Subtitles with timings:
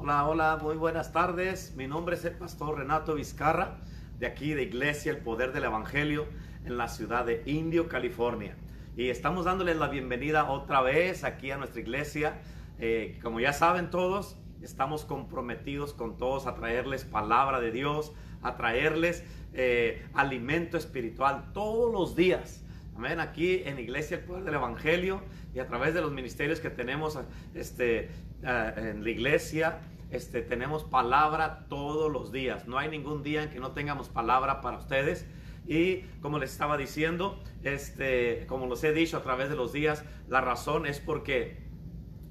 [0.00, 1.74] Hola, hola, muy buenas tardes.
[1.74, 3.78] Mi nombre es el pastor Renato Vizcarra,
[4.20, 6.26] de aquí de Iglesia El Poder del Evangelio,
[6.64, 8.56] en la ciudad de Indio, California.
[8.96, 12.40] Y estamos dándoles la bienvenida otra vez aquí a nuestra iglesia.
[12.78, 18.56] Eh, como ya saben todos, estamos comprometidos con todos a traerles palabra de Dios, a
[18.56, 22.64] traerles eh, alimento espiritual todos los días.
[22.98, 23.18] Amén.
[23.20, 25.22] Aquí en Iglesia El Poder del Evangelio
[25.54, 27.16] y a través de los ministerios que tenemos
[27.54, 28.10] este,
[28.42, 29.80] eh, en la iglesia,
[30.10, 32.66] este, tenemos palabra todos los días.
[32.66, 35.26] No hay ningún día en que no tengamos palabra para ustedes.
[35.66, 40.04] Y como les estaba diciendo, este, como los he dicho a través de los días,
[40.28, 41.58] la razón es porque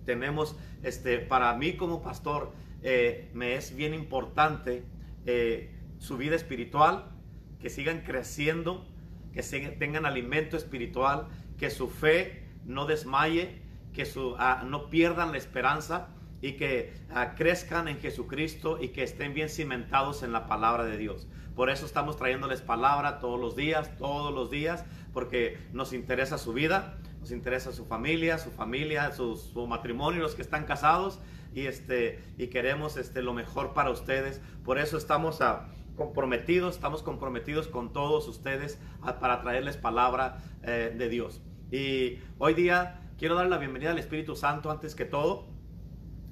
[0.06, 2.52] tenemos, este, para mí como pastor,
[2.82, 4.84] eh, me es bien importante
[5.26, 7.12] eh, su vida espiritual,
[7.60, 8.88] que sigan creciendo,
[9.34, 9.44] que
[9.78, 13.62] tengan alimento espiritual, que su fe no desmaye,
[13.98, 19.34] que ah, no pierdan la esperanza y que ah, crezcan en Jesucristo y que estén
[19.34, 21.28] bien cimentados en la palabra de Dios.
[21.56, 26.54] Por eso estamos trayéndoles palabra todos los días, todos los días, porque nos interesa su
[26.54, 31.20] vida, nos interesa su familia, su familia, su, matrimonio, los que están casados
[31.56, 34.44] y, este, y queremos este, lo mejor para ustedes.
[34.64, 38.80] Por eso estamos ah, comprometidos, estamos comprometidos con todos ustedes
[39.20, 41.42] para traerles palabra eh, de Dios.
[41.72, 45.48] Y hoy día quiero dar la bienvenida al Espíritu Santo antes que todo,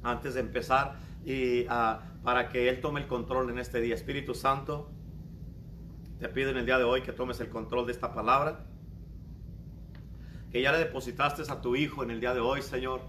[0.04, 3.96] antes de empezar, y ah, para que Él tome el control en este día.
[3.96, 4.92] Espíritu Santo,
[6.20, 8.66] te pido en el día de hoy que tomes el control de esta palabra,
[10.52, 13.02] que ya le depositaste a tu Hijo en el día de hoy, Señor.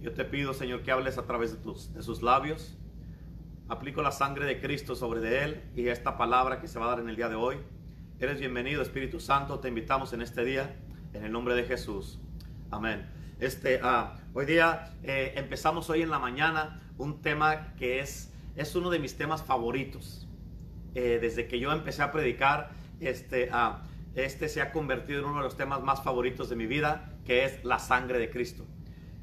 [0.00, 2.76] Yo te pido, Señor, que hables a través de, tus, de sus labios.
[3.68, 6.88] Aplico la sangre de Cristo sobre de Él y esta palabra que se va a
[6.90, 7.56] dar en el día de hoy.
[8.20, 9.60] Eres bienvenido, Espíritu Santo.
[9.60, 10.76] Te invitamos en este día
[11.14, 12.20] en el nombre de Jesús.
[12.74, 13.06] Amén.
[13.38, 18.74] Este, ah, hoy día eh, empezamos hoy en la mañana un tema que es, es
[18.74, 20.26] uno de mis temas favoritos.
[20.96, 23.84] Eh, desde que yo empecé a predicar, este, ah,
[24.16, 27.44] este se ha convertido en uno de los temas más favoritos de mi vida, que
[27.44, 28.66] es la sangre de Cristo.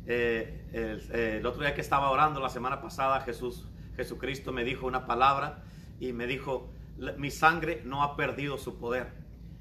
[0.05, 3.67] Eh, el, el, otro día que estaba orando, la semana pasada, Jesús,
[3.97, 5.65] Jesucristo me dijo una palabra
[5.99, 6.71] y me dijo,
[7.17, 9.11] mi sangre no ha perdido su poder.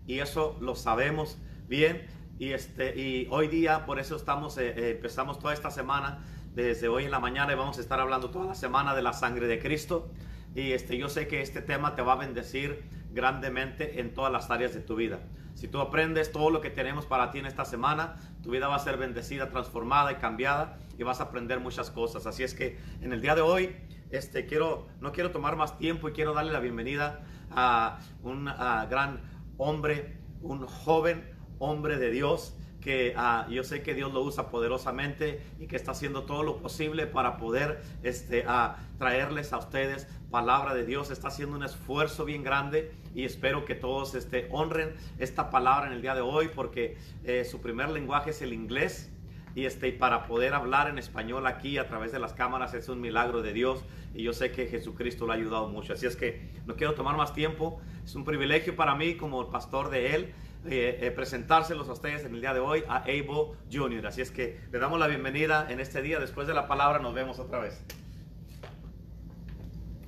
[0.07, 4.91] Y eso lo sabemos bien y, este, y hoy día, por eso estamos, eh, eh,
[4.93, 6.25] empezamos toda esta semana,
[6.55, 9.13] desde hoy en la mañana, y vamos a estar hablando toda la semana de la
[9.13, 10.11] sangre de Cristo.
[10.55, 14.51] Y este, yo sé que este tema te va a bendecir grandemente en todas las
[14.51, 15.21] áreas de tu vida.
[15.53, 18.77] Si tú aprendes todo lo que tenemos para ti en esta semana, tu vida va
[18.77, 22.25] a ser bendecida, transformada y cambiada y vas a aprender muchas cosas.
[22.25, 23.77] Así es que en el día de hoy,
[24.09, 27.21] este, quiero, no quiero tomar más tiempo y quiero darle la bienvenida
[27.51, 29.21] a un gran
[29.59, 35.41] hombre, un joven hombre de Dios que ah, yo sé que Dios lo usa poderosamente
[35.59, 40.75] y que está haciendo todo lo posible para poder este, a traerles a ustedes palabra
[40.75, 41.11] de Dios.
[41.11, 45.93] Está haciendo un esfuerzo bien grande y espero que todos este, honren esta palabra en
[45.93, 49.13] el día de hoy porque eh, su primer lenguaje es el inglés.
[49.53, 53.01] Y este, para poder hablar en español aquí a través de las cámaras es un
[53.01, 53.85] milagro de Dios
[54.15, 55.93] y yo sé que Jesucristo lo ha ayudado mucho.
[55.93, 57.81] Así es que no quiero tomar más tiempo.
[58.05, 60.33] Es un privilegio para mí como pastor de él
[60.67, 64.07] eh, eh, presentárselos a ustedes en el día de hoy a Abel Jr.
[64.07, 66.19] Así es que le damos la bienvenida en este día.
[66.19, 67.83] Después de la palabra nos vemos otra vez.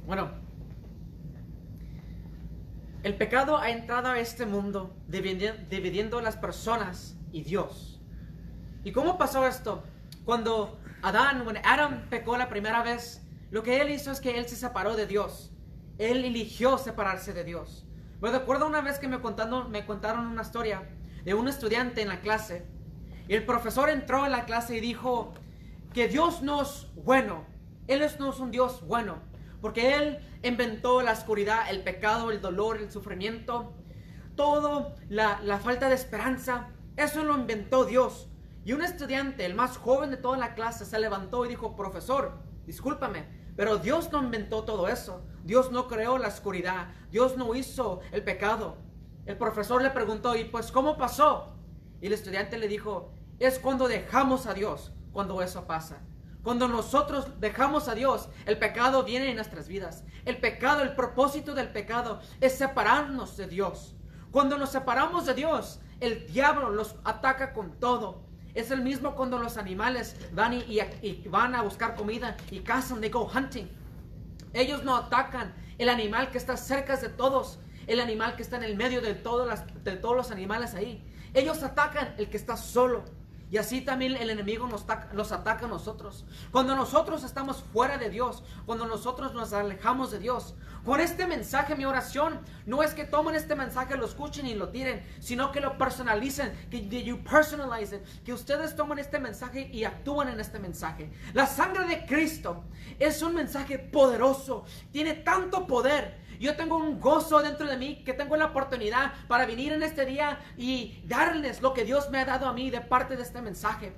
[0.04, 0.30] Bueno,
[3.02, 8.00] el pecado ha entrado a este mundo dividiendo las personas y Dios.
[8.84, 9.82] ¿Y cómo pasó esto?
[10.24, 14.46] Cuando Adán, cuando Adam pecó la primera vez, lo que él hizo es que él
[14.46, 15.50] se separó de Dios.
[15.98, 17.86] Él eligió separarse de Dios.
[18.22, 20.88] Me recuerdo una vez que me, contaron una historia
[21.24, 22.64] de un estudiante en la clase.
[23.26, 25.34] Y el profesor entró a la clase y dijo
[25.92, 27.44] que Dios no es bueno.
[27.88, 29.18] Él no es un Dios bueno.
[29.60, 33.74] Porque Él inventó la oscuridad, el pecado, el dolor, el sufrimiento.
[34.36, 36.68] Todo, la falta de esperanza.
[36.96, 38.28] Eso lo inventó Dios.
[38.64, 42.38] Y un estudiante, el más joven de toda la clase, se levantó y dijo, profesor,
[42.66, 45.24] discúlpame, pero Dios no inventó todo eso.
[45.44, 46.88] Dios no creó la oscuridad.
[47.10, 48.76] Dios no hizo el pecado.
[49.26, 51.54] El profesor le preguntó, ¿y pues cómo pasó?
[52.00, 56.00] Y el estudiante le dijo, es cuando dejamos a Dios, cuando eso pasa.
[56.42, 60.04] Cuando nosotros dejamos a Dios, el pecado viene en nuestras vidas.
[60.24, 63.94] El pecado, el propósito del pecado es separarnos de Dios.
[64.32, 68.24] Cuando nos separamos de Dios, el diablo los ataca con todo.
[68.54, 73.08] Es el mismo cuando los animales van y, van a buscar comida y cazan, they
[73.08, 73.68] go hunting.
[74.52, 78.64] Ellos no atacan el animal que está cerca de todos, el animal que está en
[78.64, 81.04] el medio de, todas las, de todos los animales ahí.
[81.34, 83.04] Ellos atacan el que está solo.
[83.52, 86.24] Y así también el enemigo nos, ataca a nosotros.
[86.50, 90.54] Cuando nosotros estamos fuera de Dios, cuando nosotros nos alejamos de Dios.
[90.86, 94.70] Con este mensaje, mi oración, no es que tomen este mensaje, lo escuchen y lo
[94.70, 100.28] tiren, sino que lo personalicen, que you personalize que ustedes tomen este mensaje y actúen
[100.28, 101.12] en este mensaje.
[101.34, 102.64] La sangre de Cristo
[102.98, 108.12] es un mensaje poderoso, tiene tanto poder yo tengo un gozo dentro de mí que
[108.12, 112.24] tengo la oportunidad para venir en este día y darles lo que Dios me ha
[112.24, 113.92] dado a mí de parte de este mensaje.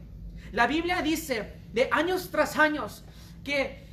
[0.53, 3.05] La Biblia dice de años tras años
[3.43, 3.89] que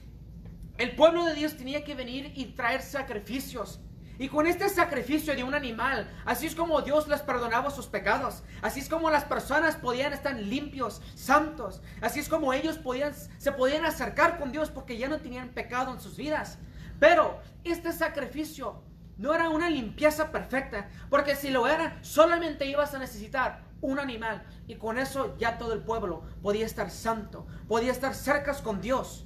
[0.78, 3.80] el pueblo de Dios tenía que venir y traer sacrificios.
[4.20, 8.44] Y con este sacrificio de un animal, así es como Dios les perdonaba sus pecados.
[8.62, 11.82] Así es como las personas podían estar limpios, santos.
[12.02, 15.92] Así es como ellos podían, se podían acercar con Dios porque ya no tenían pecado
[15.92, 16.60] en sus vidas.
[17.02, 18.84] Pero este sacrificio
[19.18, 24.44] no era una limpieza perfecta, porque si lo era, solamente ibas a necesitar un animal
[24.68, 29.26] y con eso ya todo el pueblo podía estar santo, podía estar cerca con Dios.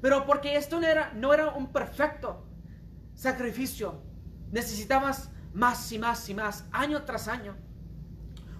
[0.00, 2.46] Pero porque esto no era, no era un perfecto
[3.12, 4.04] sacrificio,
[4.52, 7.56] necesitabas más y más y más, año tras año.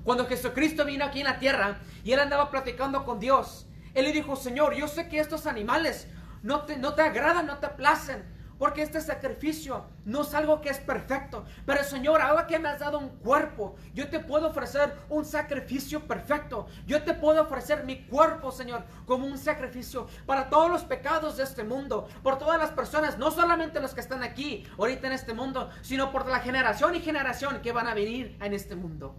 [0.02, 4.12] Cuando Jesucristo vino aquí en la tierra y él andaba platicando con Dios, él le
[4.12, 6.08] dijo, Señor, yo sé que estos animales
[6.42, 10.70] no te, no te agradan, no te placen, porque este sacrificio no es algo que
[10.70, 11.44] es perfecto.
[11.64, 16.06] Pero Señor, ahora que me has dado un cuerpo, yo te puedo ofrecer un sacrificio
[16.06, 16.66] perfecto.
[16.86, 21.44] Yo te puedo ofrecer mi cuerpo, Señor, como un sacrificio para todos los pecados de
[21.44, 22.08] este mundo.
[22.22, 26.12] Por todas las personas, no solamente los que están aquí, ahorita en este mundo, sino
[26.12, 29.16] por la generación y generación que van a venir en este mundo.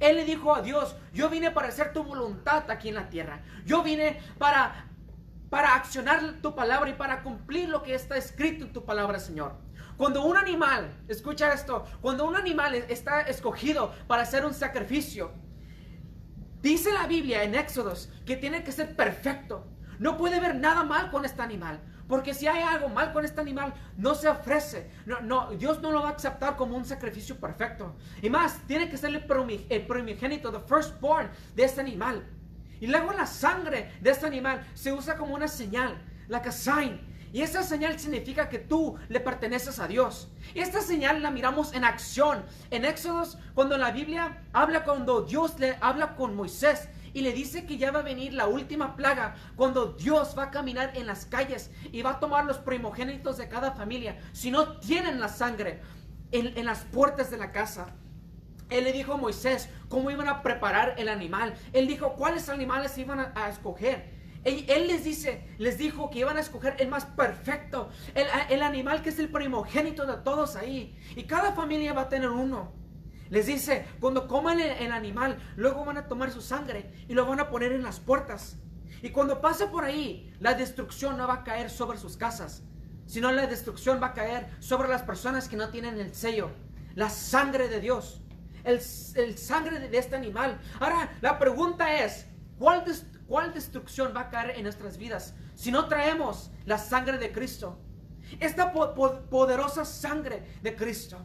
[0.00, 3.42] Él le dijo a Dios, yo vine para hacer tu voluntad aquí en la tierra.
[3.64, 4.86] Yo vine para
[5.54, 9.54] para accionar tu palabra y para cumplir lo que está escrito en tu palabra, Señor.
[9.96, 15.30] Cuando un animal, escucha esto, cuando un animal está escogido para hacer un sacrificio,
[16.60, 19.64] dice la Biblia en Éxodos que tiene que ser perfecto.
[20.00, 21.80] No puede haber nada mal con este animal.
[22.08, 24.90] Porque si hay algo mal con este animal, no se ofrece.
[25.06, 27.94] No, Dios no lo va a aceptar como un sacrificio perfecto.
[28.20, 32.28] Y más, tiene que ser el, primogénito, the firstborn de este animal.
[32.80, 37.00] Y luego la sangre de este animal se usa como una señal, la sign.
[37.32, 40.28] Y esa señal significa que tú le perteneces a Dios.
[40.54, 42.44] Y esta señal la miramos en acción.
[42.70, 47.66] En Éxodos, cuando la Biblia habla, cuando Dios le habla con Moisés y le dice
[47.66, 51.26] que ya va a venir la última plaga, cuando Dios va a caminar en las
[51.26, 55.80] calles y va a tomar los primogénitos de cada familia, si no tienen la sangre
[56.30, 57.86] en las puertas de la casa.
[58.74, 61.54] Él le dijo a Moisés cómo iban a preparar el animal.
[61.72, 64.12] Él dijo cuáles animales iban a, escoger.
[64.42, 69.10] Él, les dice, les dijo que iban a escoger el más perfecto, el, animal que
[69.10, 70.98] es el primogénito de todos ahí.
[71.14, 72.72] Y cada familia va a tener uno.
[73.30, 77.26] Les dice, cuando coman el, el, animal, luego van a tomar su sangre y lo
[77.26, 78.58] van a poner en las puertas.
[79.02, 82.64] Y cuando pase por ahí, la destrucción no va a caer sobre sus casas,
[83.06, 86.50] sino la destrucción va a caer sobre las personas que no tienen el sello,
[86.96, 88.23] la sangre de Dios
[88.64, 88.80] el,
[89.38, 90.58] sangre de este animal.
[90.80, 92.26] Ahora, la pregunta es,
[92.58, 92.84] ¿cuál,
[93.26, 97.78] ¿cuál destrucción va a caer en nuestras vidas si no traemos la sangre de Cristo?
[98.40, 101.18] Esta poderosa sangre de Cristo.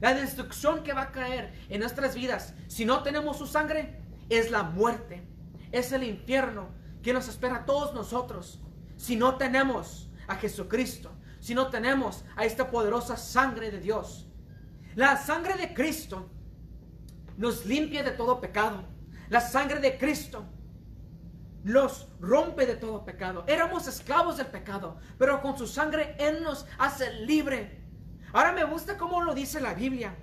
[0.00, 4.50] La destrucción que va a caer en nuestras vidas si no tenemos su sangre es
[4.50, 5.26] la muerte.
[5.72, 6.68] Es el infierno
[7.02, 8.60] que nos espera a todos nosotros
[8.96, 11.12] si no tenemos a Jesucristo.
[11.40, 14.26] Si no tenemos a esta poderosa sangre de Dios.
[14.96, 16.28] La sangre de Cristo
[17.36, 18.84] nos limpia de todo pecado.
[19.28, 20.44] La sangre de Cristo
[21.64, 23.44] los rompe de todo pecado.
[23.48, 27.82] Éramos esclavos del pecado, pero con su sangre Él nos hace libre.
[28.32, 30.16] Ahora me gusta cómo lo dice la Biblia.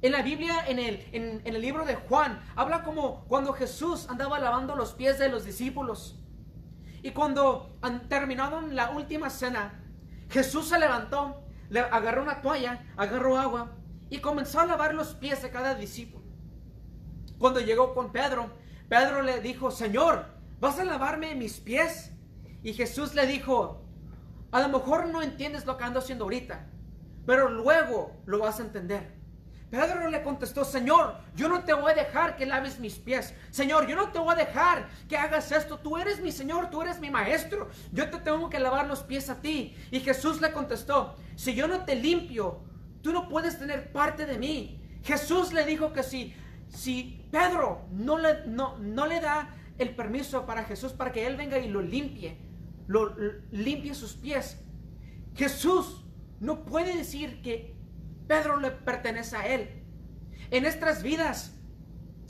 [0.00, 4.40] En la Biblia, en el, en, el libro de Juan, habla como cuando Jesús andaba
[4.40, 6.18] lavando los pies de los discípulos.
[7.02, 9.80] Y cuando han terminado la última cena,
[10.30, 13.76] Jesús se levantó, le agarró una toalla, agarró agua
[14.10, 16.21] y comenzó a lavar los pies de cada discípulo.
[17.42, 18.52] Cuando llegó con Pedro,
[18.88, 20.26] Pedro le dijo, Señor,
[20.60, 22.12] ¿vas a lavarme mis pies?
[22.62, 23.82] Y Jesús le dijo,
[24.52, 26.68] a lo mejor no entiendes lo que ando haciendo ahorita,
[27.26, 29.12] pero luego lo vas a entender.
[29.72, 33.34] Pedro le contestó, Señor, yo no te voy a dejar que laves mis pies.
[33.50, 35.80] Señor, yo no te voy a dejar que hagas esto.
[35.80, 37.70] Tú eres mi Señor, tú eres mi maestro.
[37.90, 39.76] Yo te tengo que lavar los pies a ti.
[39.90, 42.60] Y Jesús le contestó, si yo no te limpio,
[43.02, 44.78] tú no puedes tener parte de mí.
[45.02, 46.32] Jesús le dijo que si
[46.72, 51.82] si Pedro no le, da el permiso para Jesús para que Él venga y lo
[51.82, 52.38] limpie,
[52.86, 53.14] lo
[53.50, 54.58] limpie sus pies,
[55.34, 56.04] Jesús
[56.40, 57.74] no puede decir que
[58.26, 59.82] Pedro le pertenece a Él.
[60.50, 61.54] En nuestras vidas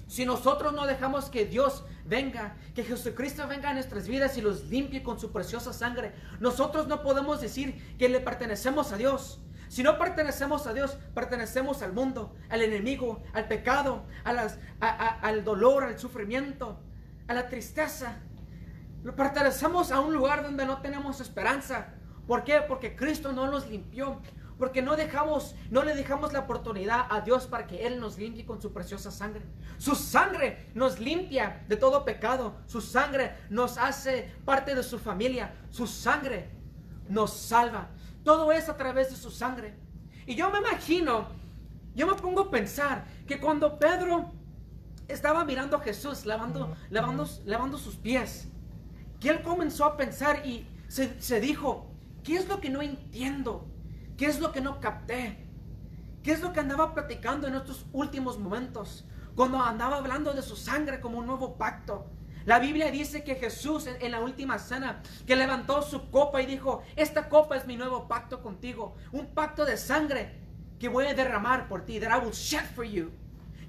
[0.06, 4.64] Si nosotros no dejamos que Dios venga, que Jesucristo venga a nuestras vidas y los
[4.64, 9.40] limpie con su preciosa sangre, nosotros no podemos decir que le pertenecemos a Dios.
[9.73, 15.45] Si no pertenecemos a Dios, pertenecemos al mundo, al enemigo, al pecado, a las, al
[15.45, 16.79] dolor, al sufrimiento,
[17.26, 18.19] a la tristeza.
[19.17, 21.95] Pertenecemos a un lugar donde no tenemos esperanza.
[22.26, 22.61] ¿Por qué?
[22.69, 24.21] Porque Cristo no nos limpió.
[24.59, 28.45] Porque no dejamos, no le dejamos la oportunidad a Dios para que Él nos limpie
[28.45, 29.41] con su preciosa sangre.
[29.79, 32.57] Su sangre nos limpia de todo pecado.
[32.67, 35.55] Su sangre nos hace parte de su familia.
[35.71, 36.50] Su sangre
[37.09, 37.88] nos salva.
[38.25, 39.75] Todo es a través de su sangre.
[40.26, 41.26] Y yo me imagino,
[41.95, 44.31] yo me pongo a pensar que cuando Pedro
[45.09, 48.49] estaba mirando a Jesús lavando, lavando, lavando sus pies,
[49.21, 51.91] que él comenzó a pensar y se, se dijo,
[52.23, 53.67] ¿qué es lo que no entiendo?
[54.17, 55.47] ¿Qué es lo que no capté?
[56.23, 59.05] ¿Qué es lo que andaba platicando en estos últimos momentos?
[59.35, 62.07] Cuando andaba hablando de su sangre como un nuevo pacto.
[62.44, 66.82] La Biblia dice que Jesús en, la última cena, que levantó su copa y dijo,
[66.96, 70.40] esta copa es mi nuevo pacto contigo, un pacto de sangre
[70.80, 73.11] que voy a derramar por ti, that I will shed for you.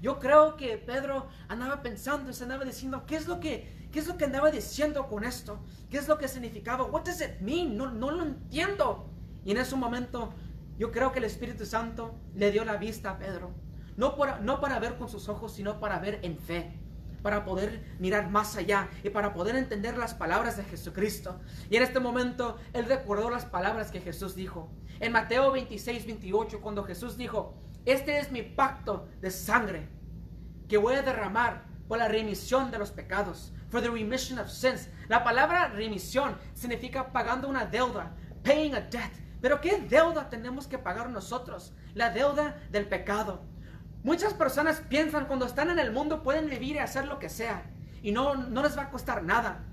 [0.02, 4.08] Yo creo que Pedro andaba pensando, se andaba diciendo, ¿qué es lo que, qué es
[4.08, 5.60] lo que andaba diciendo con esto?
[5.88, 6.84] ¿Qué es lo que significaba?
[6.84, 7.76] What does it mean?
[7.76, 9.08] No, no lo entiendo.
[9.44, 10.34] Y en ese momento,
[10.76, 13.52] yo creo que el Espíritu Santo le dio la vista a Pedro.
[13.96, 16.83] No, no para ver con sus ojos, sino para ver en fe
[17.24, 21.40] para poder mirar más allá y para poder entender las palabras de Jesucristo.
[21.70, 24.70] Y en este momento él recordó las palabras que Jesús dijo.
[25.00, 27.54] En Mateo 26, 28, cuando Jesús dijo,
[27.86, 29.88] este es mi pacto de sangre
[30.68, 33.54] que voy a derramar por la remisión de los pecados.
[33.70, 34.90] For the remission of sins.
[35.08, 39.12] La palabra remisión significa pagando una deuda, paying a debt.
[39.40, 41.72] Pero ¿qué deuda tenemos que pagar nosotros?
[41.94, 43.46] La deuda del pecado.
[44.04, 47.62] Muchas personas piensan cuando están en el mundo pueden vivir y hacer lo que sea
[48.02, 49.64] y no, no les va a costar nada.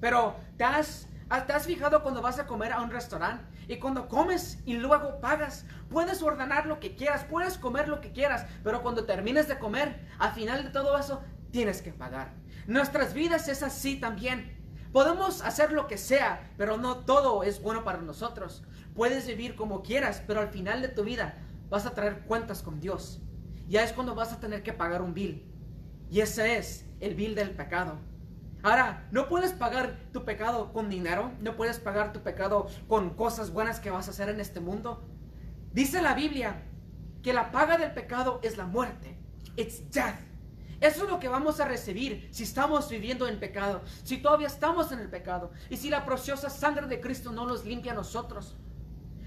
[0.00, 1.06] Pero ¿te has,
[1.46, 5.20] ¿te has fijado cuando vas a comer a un restaurante y cuando comes y luego
[5.20, 5.66] pagas?
[5.90, 10.08] Puedes ordenar lo que quieras, puedes comer lo que quieras, pero cuando termines de comer,
[10.18, 12.32] al final de todo eso, tienes que pagar.
[12.66, 14.56] Nuestras vidas es así también.
[14.90, 18.64] Podemos hacer lo que sea, pero no todo es bueno para nosotros.
[18.94, 21.34] Puedes vivir como quieras, pero al final de tu vida
[21.68, 23.20] vas a traer cuentas con Dios
[23.70, 25.46] ya es cuando vas a tener que pagar un bill.
[26.10, 27.98] Y ese es el bill del pecado.
[28.62, 33.52] Ahora, no puedes pagar tu pecado con dinero, no puedes pagar tu pecado con cosas
[33.52, 35.08] buenas que vas a hacer en este mundo.
[35.72, 36.62] Dice la Biblia
[37.22, 39.16] que la paga del pecado es la muerte.
[39.56, 40.18] It's death.
[40.80, 44.90] Eso es lo que vamos a recibir si estamos viviendo en pecado, si todavía estamos
[44.92, 48.56] en el pecado y si la preciosa sangre de Cristo no nos limpia a nosotros.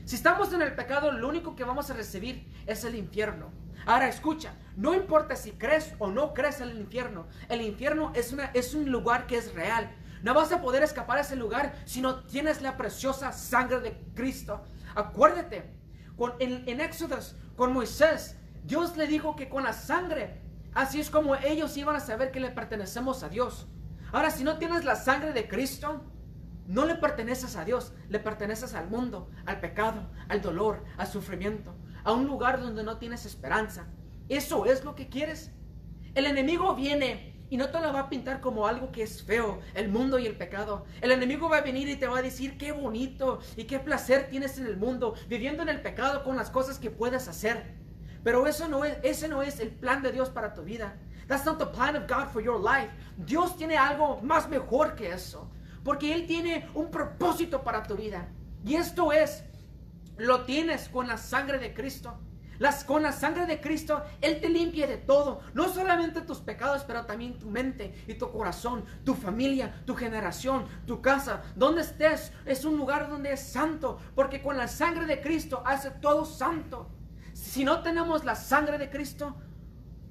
[0.04, 3.63] Si estamos en el pecado, lo único que vamos a recibir es el infierno.
[3.86, 8.32] Ahora escucha, no importa si crees o no crees en el infierno, el infierno es,
[8.32, 9.92] una, es un lugar que es real.
[10.22, 14.00] No vas a poder escapar a ese lugar si no tienes la preciosa sangre de
[14.16, 14.64] Cristo.
[14.96, 15.76] Acuérdate,
[16.16, 20.42] con, en, en Éxodos, con Moisés, Dios le dijo que con la sangre,
[20.74, 23.68] así es como ellos iban a saber que le pertenecemos a Dios.
[24.14, 26.06] Ahora, si no tienes la sangre de Cristo,
[26.68, 31.76] no le perteneces a Dios, le perteneces al mundo, al pecado, al dolor, al sufrimiento
[32.04, 33.88] a un lugar donde no tienes esperanza.
[34.30, 35.52] ¿Eso es lo que quieres?
[36.16, 39.60] El enemigo viene y no te lo va a pintar como algo que es feo,
[39.76, 40.86] el mundo y el pecado.
[41.02, 44.28] El enemigo va a venir y te va a decir qué bonito y qué placer
[44.30, 47.76] tienes en el mundo, viviendo en el pecado con las cosas que puedes hacer.
[48.24, 50.98] Pero eso no es, ese no es el plan de Dios para tu vida.
[51.28, 52.92] That's not the plan of God for your life.
[53.18, 55.50] Dios tiene algo más mejor que eso.
[55.84, 58.30] Porque Él tiene un propósito para tu vida.
[58.66, 59.44] Y esto es
[60.18, 62.20] lo tienes con la sangre de Cristo.
[62.60, 65.42] Las, con la sangre de Cristo, Él te limpia de todo.
[65.54, 70.66] No solamente tus pecados, pero también tu mente y tu corazón, tu familia, tu generación,
[70.86, 71.42] tu casa.
[71.56, 74.00] Donde estés es un lugar donde es santo.
[74.16, 76.90] Porque con la sangre de Cristo hace todo santo.
[77.34, 79.36] Si no tenemos la sangre de Cristo,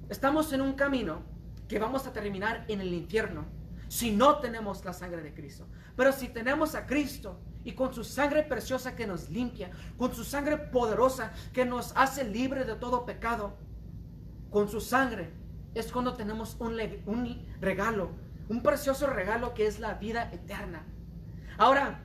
[0.09, 1.23] estamos en un camino
[1.67, 3.45] que vamos a terminar en el infierno.
[3.87, 5.67] Si no tenemos la sangre de Cristo.
[5.95, 10.23] Pero si tenemos a Cristo, y con su sangre preciosa que nos limpia, con su
[10.23, 13.55] sangre poderosa que nos hace libre de todo pecado,
[14.49, 15.31] con su sangre
[15.73, 16.77] es cuando tenemos un,
[17.59, 18.11] regalo,
[18.49, 20.83] un precioso regalo que es la vida eterna.
[21.57, 22.01] Ahora,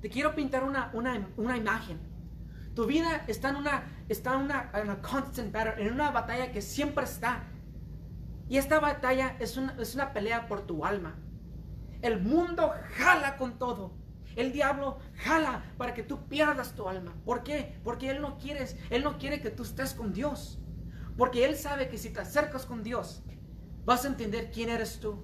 [0.00, 1.98] te quiero pintar una, una, imagen.
[2.74, 7.04] Tu vida está en una, está en una, constant battle, en una batalla que siempre
[7.04, 7.44] está.
[8.48, 11.14] Y esta batalla es una, es una pelea por tu alma.
[12.02, 13.92] El mundo jala con todo.
[14.36, 17.14] El diablo jala para que tú pierdas tu alma.
[17.24, 17.76] ¿Por qué?
[17.84, 20.58] Porque él no quiere, él no quiere que tú estés con Dios.
[21.16, 23.22] Porque él sabe que si te acercas con Dios,
[23.84, 25.22] Vas a entender quién eres tú.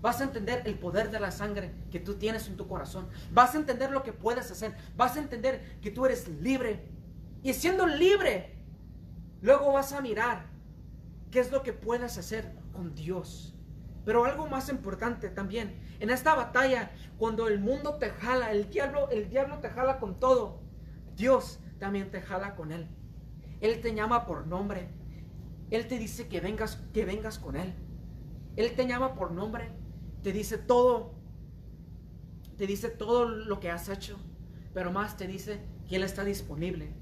[0.00, 3.08] Vas a entender el poder de la sangre que tú tienes en tu corazón.
[3.32, 4.76] Vas a entender lo que puedes hacer.
[4.96, 6.88] Vas a entender que tú eres libre.
[7.42, 8.54] Y siendo libre,
[9.40, 10.46] luego vas a mirar
[11.30, 13.54] qué es lo que puedes hacer con Dios.
[14.04, 19.08] Pero algo más importante también, en esta batalla, cuando el mundo te jala, el diablo,
[19.10, 20.60] el diablo te jala con todo,
[21.16, 22.88] Dios también te jala con él.
[23.60, 24.88] Él te llama por nombre.
[25.70, 27.74] Él te dice que vengas, que vengas con él.
[28.56, 29.70] Él te llama por nombre,
[30.22, 31.14] te dice todo,
[32.56, 34.16] te dice todo lo que has hecho,
[34.72, 36.94] pero más te dice que Él está disponible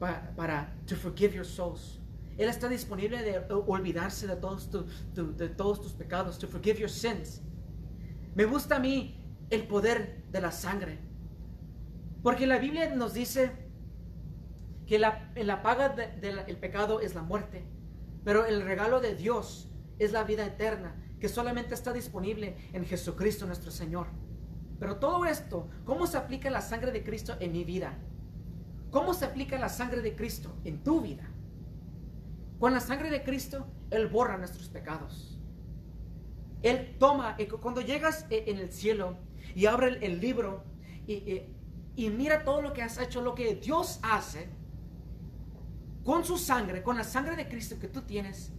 [0.00, 2.00] para, para to forgive your souls.
[2.36, 7.42] Él está disponible de olvidarse de todos, de todos tus pecados, to forgive your sins.
[8.34, 9.16] Me gusta a mí
[9.50, 10.98] el poder de la sangre,
[12.22, 13.50] porque la Biblia nos dice
[14.86, 17.64] que la, la paga del pecado es la muerte,
[18.24, 23.46] pero el regalo de Dios es la vida eterna, que solamente está disponible en Jesucristo
[23.46, 24.06] nuestro Señor.
[24.78, 27.98] Pero todo esto, ¿cómo se aplica la sangre de Cristo en mi vida?
[28.90, 31.28] ¿Cómo se aplica la sangre de Cristo en tu vida?
[32.58, 35.39] Con la sangre de Cristo, Él borra nuestros pecados.
[36.62, 39.16] Él toma, cuando llegas e, en el cielo
[39.54, 40.64] y abre el libro
[41.06, 41.42] y,
[41.96, 44.48] y mira todo lo que has hecho, lo que Dios hace,
[46.04, 48.52] con su sangre, con la sangre de Cristo que tú tienes,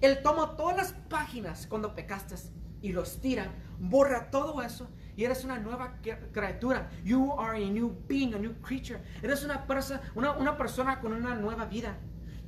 [0.00, 2.36] él toma todas las páginas cuando pecaste
[2.80, 5.98] y los tira, borra todo eso y eres una nueva
[6.32, 6.88] criatura.
[7.04, 9.02] You are a new being, a new creature.
[9.20, 9.66] Eres una,
[10.14, 11.98] una, una persona con una nueva vida.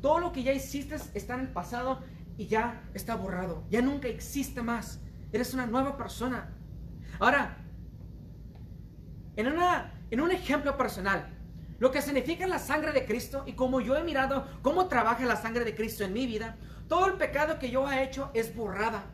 [0.00, 2.00] Todo lo que ya hiciste está en el pasado
[2.40, 3.64] y ya está borrado.
[3.68, 4.98] Ya nunca existe más.
[5.30, 6.48] Eres una nueva persona.
[7.18, 7.58] Ahora,
[9.36, 11.28] en, una, en un ejemplo personal,
[11.78, 15.36] lo que significa la sangre de Cristo y como yo he mirado cómo trabaja la
[15.36, 16.56] sangre de Cristo en mi vida,
[16.88, 19.04] todo el pecado que yo he hecho es borrada.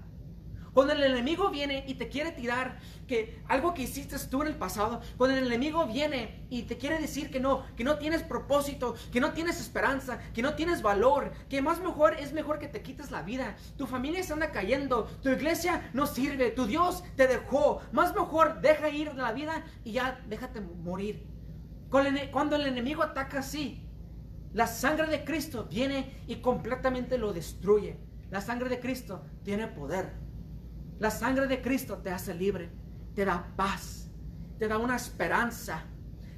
[0.77, 4.57] Cuando el enemigo viene y te quiere tirar que algo que hiciste tú en el
[4.57, 8.95] pasado, cuando el enemigo viene y te quiere decir que no, que no tienes propósito,
[9.11, 12.83] que no tienes esperanza, que no tienes valor, que más mejor es mejor que te
[12.83, 17.27] quites la vida, tu familia se anda cayendo, tu iglesia no sirve, tu Dios te
[17.27, 21.27] dejó, más mejor deja ir la vida y ya déjate morir.
[21.89, 23.83] Cuando el enemigo ataca así,
[24.53, 27.97] la sangre de Cristo viene y completamente lo destruye.
[28.31, 30.26] La sangre de Cristo tiene poder.
[30.99, 32.71] La sangre de Cristo te hace libre,
[33.15, 34.09] te da paz,
[34.59, 35.85] te da una esperanza,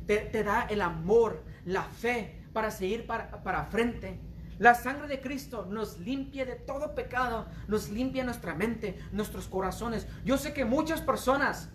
[0.07, 4.21] te, da el amor, la fe para seguir para, para frente.
[4.59, 10.09] La sangre de Cristo nos limpia de todo pecado, nos limpia nuestra mente, nuestros corazones.
[10.25, 11.71] Yo sé que muchas personas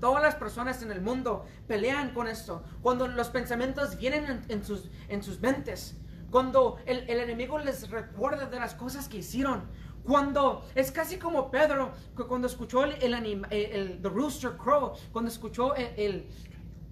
[0.00, 2.62] Todas las personas en el mundo pelean con esto.
[2.82, 5.96] Cuando los pensamientos vienen en, sus, en sus mentes.
[6.30, 9.64] Cuando el, enemigo les recuerda de las cosas que hicieron.
[10.06, 11.92] Cuando es casi como Pedro,
[12.28, 16.28] cuando escuchó el, el, The Rooster Crow, cuando escuchó el,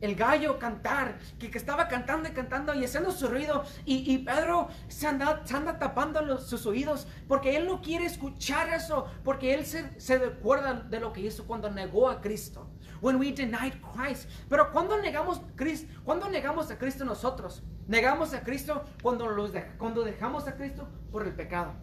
[0.01, 3.65] el gallo cantar, que, que, estaba cantando y cantando y haciendo su ruido.
[3.85, 8.05] Y, y Pedro se anda, se anda tapando los, sus oídos porque él no quiere
[8.05, 12.69] escuchar eso, porque él se, se recuerda de lo que hizo cuando negó a Cristo.
[13.01, 14.29] When we denied Christ.
[14.49, 20.03] Pero cuando negamos, Cristo, cuando negamos a Cristo nosotros, negamos a Cristo cuando, los cuando
[20.03, 21.75] dejamos a Cristo por el pecado.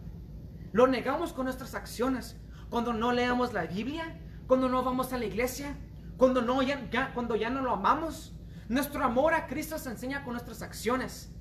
[0.71, 2.37] Lo negamos con nuestras acciones.
[2.69, 5.75] Cuando no leemos la Biblia, cuando no vamos a la iglesia,
[6.17, 8.33] cuando, no, ya, cuando ya no lo amamos.
[8.69, 11.31] Nuestro amor a Cristo se enseña con nuestras acciones.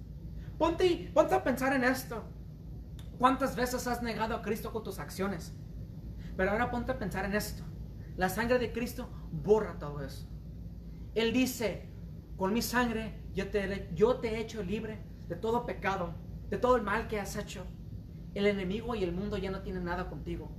[0.58, 2.24] Ponte, ponte a pensar en esto.
[3.18, 5.52] ¿Cuántas veces has negado a Cristo con tus acciones?
[6.36, 7.62] Pero ahora ponte a pensar en esto.
[8.16, 10.26] La sangre de Cristo borra todo eso.
[11.14, 11.88] Él dice,
[12.36, 16.14] con mi sangre yo te, yo te he hecho libre de todo pecado,
[16.48, 17.66] de todo el mal que has hecho.
[18.34, 20.50] El enemigo y el mundo ya no tienen nada contigo.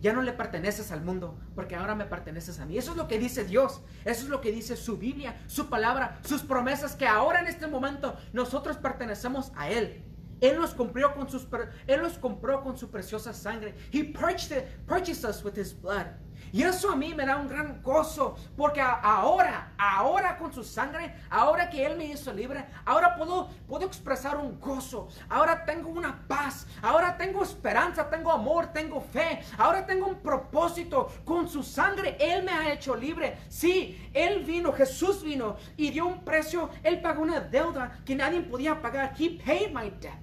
[0.00, 2.76] Ya no le perteneces al mundo, porque ahora me perteneces a mí.
[2.76, 3.80] Eso es lo que dice Dios.
[4.04, 7.66] Eso es lo que dice su Biblia, su palabra, sus promesas, que ahora en este
[7.66, 10.04] momento nosotros pertenecemos a Él.
[10.40, 11.48] Él nos compró con, sus,
[11.86, 13.74] él nos compró con su preciosa sangre.
[13.90, 16.06] He purchased, purchased us with His blood.
[16.52, 21.14] Y eso a mí me da un gran gozo, porque ahora, ahora con su sangre,
[21.30, 26.26] ahora que Él me hizo libre, ahora puedo, puedo expresar un gozo, ahora tengo una
[26.26, 31.08] paz, ahora tengo esperanza, tengo amor, tengo fe, ahora tengo un propósito.
[31.24, 33.38] Con su sangre Él me ha hecho libre.
[33.48, 38.40] Sí, Él vino, Jesús vino y dio un precio, Él pagó una deuda que nadie
[38.40, 39.14] podía pagar.
[39.18, 40.14] He paid my debt.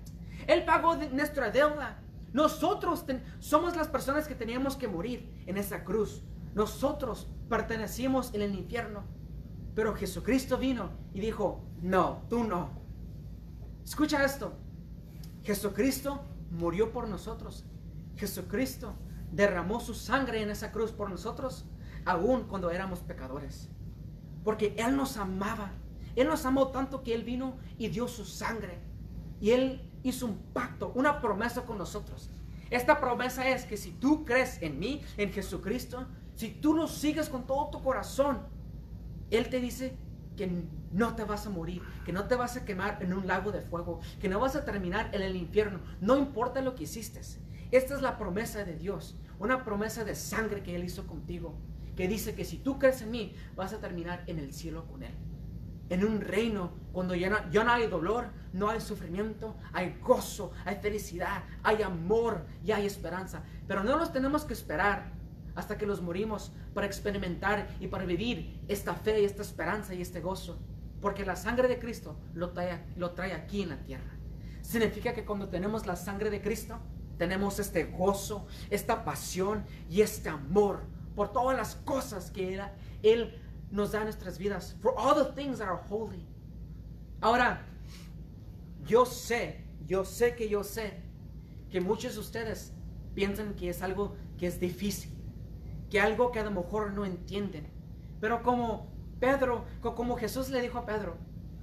[0.47, 1.97] Él pagó nuestra deuda.
[2.33, 3.05] Nosotros
[3.39, 6.23] somos las personas que teníamos que morir en esa cruz.
[6.55, 9.03] Nosotros pertenecimos en el infierno.
[9.75, 12.71] Pero Jesucristo vino y dijo, no, tú no.
[13.83, 14.53] Escucha esto.
[15.43, 17.65] Jesucristo murió por nosotros.
[18.15, 18.93] Jesucristo
[19.31, 21.65] derramó su sangre en esa cruz por nosotros,
[22.05, 23.69] aun cuando éramos pecadores.
[24.43, 25.71] Porque Él nos amaba.
[26.15, 28.79] Él nos amó tanto que Él vino y dio su sangre.
[29.41, 32.29] Y Él hizo un pacto, una promesa con nosotros.
[32.69, 37.29] Esta promesa es que si tú crees en mí, en Jesucristo, si tú lo sigues
[37.29, 38.39] con todo tu corazón,
[39.29, 39.95] Él te dice
[40.35, 40.49] que
[40.91, 43.61] no te vas a morir, que no te vas a quemar en un lago de
[43.61, 47.21] fuego, que no vas a terminar en el infierno, no importa lo que hiciste.
[47.71, 51.55] Esta es la promesa de Dios, una promesa de sangre que Él hizo contigo,
[51.95, 55.03] que dice que si tú crees en mí, vas a terminar en el cielo con
[55.03, 55.13] Él.
[55.89, 61.43] En un reino cuando ya no, hay dolor, no hay sufrimiento, hay gozo, hay felicidad,
[61.63, 63.43] hay amor y hay esperanza.
[63.67, 65.11] Pero no nos tenemos que esperar
[65.55, 70.01] hasta que los morimos para experimentar y para vivir esta fe y esta esperanza y
[70.01, 70.59] este gozo.
[71.01, 74.11] Porque la sangre de Cristo lo trae, lo trae aquí en la tierra.
[74.61, 76.79] Significa que cuando tenemos la sangre de Cristo,
[77.17, 80.81] tenemos este gozo, esta pasión y este amor
[81.15, 82.61] por todas las cosas que Él,
[83.03, 83.42] él
[83.73, 84.75] nos da nuestras vidas.
[84.81, 86.25] For all the things that are holy.
[87.19, 87.65] Ahora,
[88.85, 91.01] yo sé, yo sé que yo sé
[91.69, 92.71] que muchos de ustedes
[93.13, 95.13] piensan que es algo que es difícil
[95.93, 97.67] que algo que a lo mejor no entienden.
[98.19, 98.87] Pero como
[99.19, 101.17] Pedro, como Jesús le dijo a Pedro,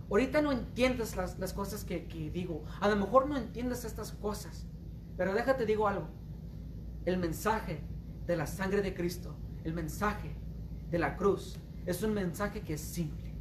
[0.09, 4.12] ahorita no entiendes las, las cosas que, que, digo, a lo mejor no entiendes estas
[4.12, 4.68] cosas,
[5.16, 6.07] pero déjate digo algo,
[7.07, 7.81] el mensaje
[8.29, 10.37] de la sangre de Cristo, el mensaje
[10.92, 13.35] de la cruz, es un mensaje que es simple.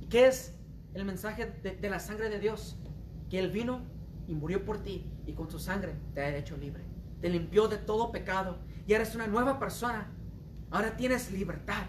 [0.00, 0.54] ¿Y qué es
[0.94, 2.78] el mensaje de, de la sangre de Dios?
[3.28, 3.82] Que Él vino
[4.26, 6.84] y murió por ti y con su sangre te ha hecho libre.
[7.20, 10.10] Te limpió de todo pecado y eres una nueva persona.
[10.70, 11.84] Ahora tienes libertad.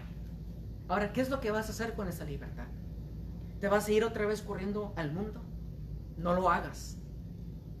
[0.88, 2.66] Ahora, ¿qué es lo que vas a hacer con esa libertad?
[3.60, 5.42] ¿Te vas a ir otra vez corriendo al mundo?
[6.16, 6.98] No lo hagas.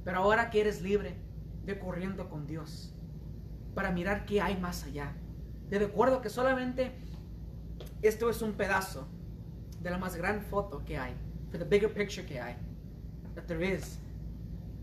[0.04, 1.16] Pero ahora que eres libre,
[1.64, 2.92] ve corriendo con Dios
[3.74, 5.14] para mirar qué hay más allá.
[5.68, 6.92] Te recuerdo que solamente
[8.02, 9.06] esto es un pedazo
[9.82, 11.14] de la más gran foto que hay,
[11.50, 12.56] de the bigger picture que hay,
[13.34, 13.98] that there is.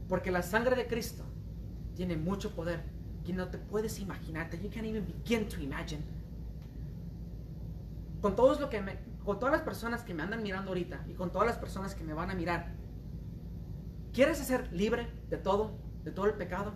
[0.08, 1.24] Porque la sangre de Cristo
[1.96, 2.84] tiene mucho poder
[3.26, 6.04] que no te puedes imaginar, that you can't even begin to imagine.
[8.22, 11.14] Con todos lo que me, con todas las personas que me andan mirando ahorita y
[11.14, 12.74] con todas las personas que me van a mirar,
[14.14, 16.74] ¿quieres ser libre de todo, de todo el pecado?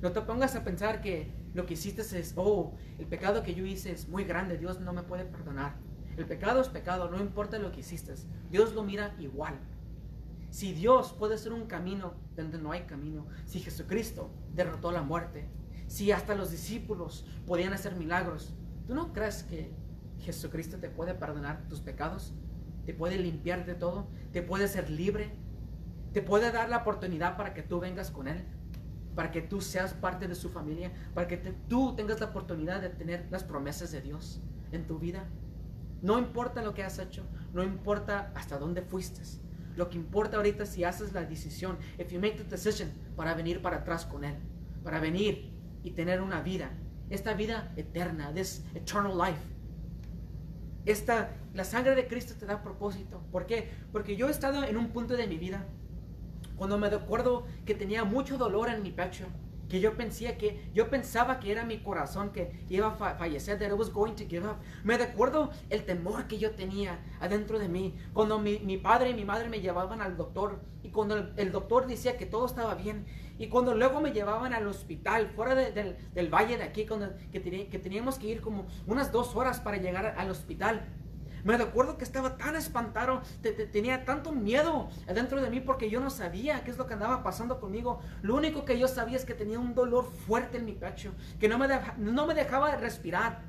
[0.00, 3.64] No te pongas a pensar que lo que hiciste es, oh, el pecado que yo
[3.64, 5.76] hice es muy grande, Dios no me puede perdonar.
[6.16, 8.14] El pecado es pecado, no importa lo que hiciste,
[8.50, 9.58] Dios lo mira igual.
[10.50, 15.48] Si Dios puede ser un camino donde no hay camino, si Jesucristo derrotó la muerte,
[15.86, 18.54] si hasta los discípulos podían hacer milagros,
[18.86, 19.72] ¿tú no crees que
[20.18, 22.34] Jesucristo te puede perdonar tus pecados?
[22.84, 24.08] ¿Te puede limpiar de todo?
[24.32, 25.32] ¿Te puede ser libre?
[26.12, 28.44] ¿Te puede dar la oportunidad para que tú vengas con Él?
[29.14, 30.92] Para que tú seas parte de su familia?
[31.14, 31.36] ¿Para que
[31.68, 34.40] tú tengas la oportunidad de tener las promesas de Dios
[34.72, 35.28] en tu vida?
[36.02, 39.20] No importa lo que has hecho, no importa hasta dónde fuiste.
[39.76, 43.34] Lo que importa ahorita es si haces la decisión, if you make the decision, para
[43.34, 44.36] venir para atrás con Él,
[44.82, 46.70] para venir y tener una vida,
[47.10, 49.40] esta vida eterna, this eternal life.
[50.86, 53.22] Esta, la sangre de Cristo te da propósito.
[53.30, 53.70] ¿Por qué?
[53.92, 55.66] Porque yo he estado en un punto de mi vida
[56.60, 59.24] cuando me recuerdo que tenía mucho dolor en mi pecho,
[59.70, 63.68] que yo pensé que yo pensaba que era mi corazón que iba a fallecer, that
[63.68, 64.56] it was going to give up.
[64.84, 69.14] Me recuerdo el temor que yo tenía adentro de mí cuando mi, mi padre y
[69.14, 72.74] mi madre me llevaban al doctor y cuando el, el doctor decía que todo estaba
[72.74, 73.06] bien
[73.38, 77.40] y cuando luego me llevaban al hospital, fuera del, del, valle de aquí, cuando, que,
[77.40, 80.86] que, teníamos que ir como unas dos horas para llegar al hospital.
[81.44, 83.22] Me recuerdo que estaba tan espantado,
[83.72, 87.22] tenía tanto miedo dentro de mí porque yo no sabía qué es lo que andaba
[87.22, 88.00] pasando conmigo.
[88.22, 91.48] Lo único que yo sabía es que tenía un dolor fuerte en mi pecho, que
[91.48, 93.42] no me, no me dejaba de respirar.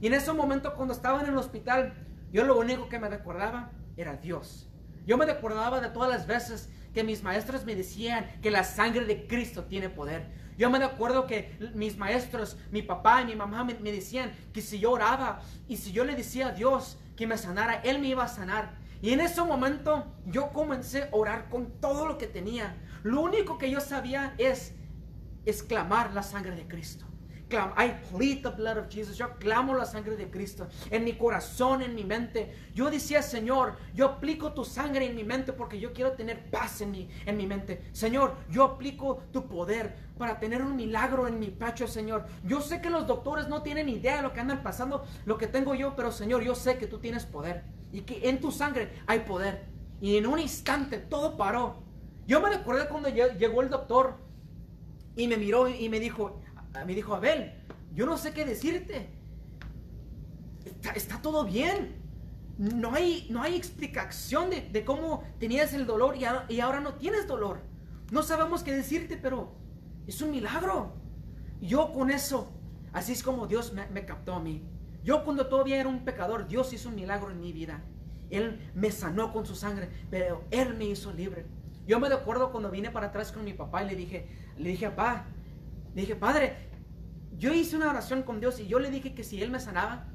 [0.00, 1.94] Y en ese momento cuando estaba en el hospital,
[2.32, 4.68] yo lo único que me recordaba era Dios.
[5.06, 9.04] Yo me recordaba de todas las veces que mis maestros me decían que la sangre
[9.04, 10.30] de Cristo tiene poder.
[10.56, 14.78] Yo me acuerdo que mis maestros, mi papá y mi mamá me, decían que si
[14.78, 18.24] yo oraba y si yo le decía a Dios que me sanara, Él me iba
[18.24, 18.78] a sanar.
[19.00, 22.76] Y en ese momento yo comencé a orar con todo lo que tenía.
[23.02, 24.74] Lo único que yo sabía es
[25.44, 27.06] exclamar la sangre de Cristo.
[27.56, 29.16] I plead the blood of Jesus.
[29.16, 32.54] Yo clamo la sangre de Cristo en mi corazón, en mi mente.
[32.74, 36.80] Yo decía, Señor, yo aplico tu sangre en mi mente porque yo quiero tener paz
[36.80, 37.82] en mi, en mi mente.
[37.92, 42.26] Señor, yo aplico tu poder para tener un milagro en mi pecho, Señor.
[42.44, 45.46] Yo sé que los doctores no tienen idea de lo que andan pasando, lo que
[45.46, 48.92] tengo yo, pero Señor, yo sé que tú tienes poder y que en tu sangre
[49.06, 49.66] hay poder.
[50.00, 51.82] Y en un instante todo paró.
[52.26, 54.16] Yo me recuerdo cuando llegó el doctor
[55.16, 56.40] y me miró y me dijo,
[56.84, 57.52] me dijo, Abel,
[57.94, 59.08] yo no sé qué decirte.
[60.94, 62.02] Está, todo bien.
[62.58, 67.60] No hay, no hay explicación de, cómo tenías el dolor y ahora, no tienes dolor.
[68.10, 69.54] No sabemos qué decirte, pero
[70.06, 70.94] es un milagro.
[71.60, 72.52] Yo con eso,
[72.92, 74.62] así es como Dios me, me captó a mí.
[75.02, 77.82] Yo cuando todavía era un pecador, Dios hizo un milagro en mi vida.
[78.30, 81.46] Él me sanó con su sangre, pero Él me hizo libre.
[81.86, 84.88] Yo me acuerdo cuando vine para atrás con mi papá y le dije, le dije,
[84.90, 85.26] papá,
[85.94, 86.56] le dije, padre,
[87.38, 90.06] yo hice una oración con Dios y yo le dije que si Él me sanaba,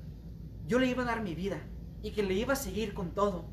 [0.67, 1.61] yo le iba a dar mi vida
[2.01, 3.45] y que le iba a seguir con todo.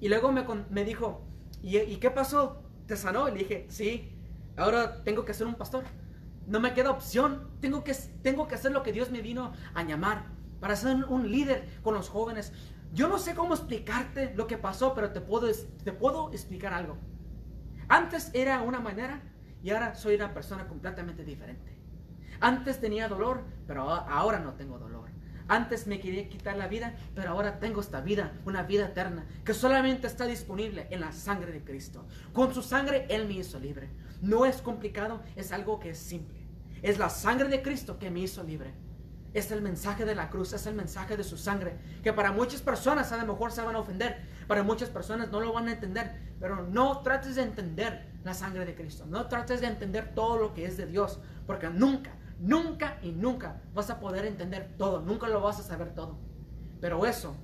[0.00, 1.28] Y luego me, me dijo,
[1.62, 2.62] ¿Y, ¿y, qué pasó?
[2.86, 3.28] ¿Te sanó?
[3.28, 4.16] Y le dije, sí,
[4.56, 5.84] ahora tengo que ser un pastor.
[6.46, 9.82] No me queda opción, tengo que, tengo que hacer lo que Dios me vino a
[9.82, 10.26] llamar
[10.60, 12.52] para ser un líder con los jóvenes.
[12.92, 15.48] Yo no sé cómo explicarte lo que pasó, pero te puedo,
[15.84, 16.96] te puedo explicar algo.
[17.88, 19.22] Antes era una manera
[19.62, 21.76] y ahora soy una persona completamente diferente.
[22.40, 25.08] Antes tenía dolor, pero ahora no tengo dolor.
[25.48, 29.54] Antes me quería quitar la vida, pero ahora tengo esta vida, una vida eterna, que
[29.54, 32.06] solamente está disponible en la sangre de Cristo.
[32.34, 33.88] Con su sangre Él me hizo libre.
[34.20, 36.46] No es complicado, es algo que es simple.
[36.82, 38.74] Es la sangre de Cristo que me hizo libre.
[39.32, 42.60] Es el mensaje de la cruz, es el mensaje de su sangre, que para muchas
[42.60, 45.72] personas a lo mejor se van a ofender, para muchas personas no lo van a
[45.72, 50.38] entender, pero no trates de entender la sangre de Cristo, no trates de entender todo
[50.38, 55.00] lo que es de Dios, porque nunca, nunca y nunca vas a poder entender todo,
[55.00, 56.18] nunca lo vas a saber todo.
[56.78, 57.34] Pero eso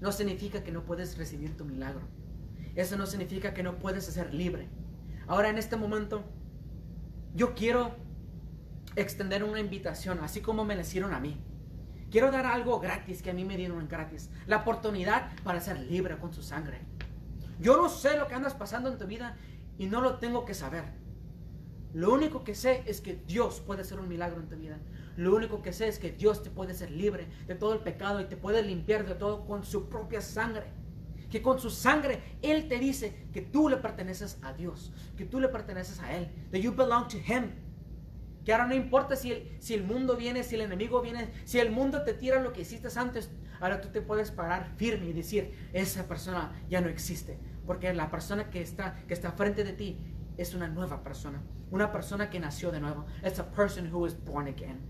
[0.00, 2.08] no significa que no puedes recibir tu milagro,
[2.74, 4.68] eso no significa que no puedes ser libre.
[5.26, 6.24] Ahora en este momento,
[7.34, 7.94] yo quiero
[8.96, 11.38] extender una invitación, así como me la hicieron a mí.
[12.10, 14.30] Quiero dar algo gratis que a mí me dieron gratis.
[14.46, 16.80] La oportunidad para ser libre con su sangre.
[17.60, 19.36] Yo no sé lo que andas pasando en tu vida
[19.78, 20.84] y no lo tengo que saber.
[21.94, 24.78] Lo único que sé es que Dios puede hacer un milagro en tu vida.
[25.16, 28.20] Lo único que sé es que Dios te puede hacer libre de todo el pecado
[28.20, 30.66] y te puede limpiar de todo con su propia sangre.
[31.30, 35.40] Que con su sangre Él te dice que tú le perteneces a Dios, que tú
[35.40, 37.50] le perteneces a Él, that you belong to Him.
[38.44, 41.58] Que ahora no importa si el, si el mundo viene, si el enemigo viene, si
[41.58, 45.12] el mundo te tira lo que hiciste antes, ahora tú te puedes parar firme y
[45.12, 47.38] decir, esa persona ya no existe.
[47.68, 49.98] Porque la persona que está, que está frente de ti
[50.38, 51.42] es una nueva persona.
[51.70, 53.04] Una persona que nació de nuevo.
[53.22, 54.80] It's a person who is born again.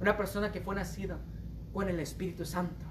[0.00, 1.20] Una persona que fue nacida
[1.74, 2.86] con el Espíritu Santo.